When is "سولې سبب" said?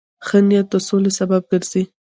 0.87-1.41